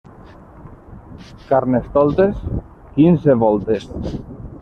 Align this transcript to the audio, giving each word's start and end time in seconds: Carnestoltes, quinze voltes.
Carnestoltes, 1.51 2.41
quinze 2.95 3.35
voltes. 3.45 3.87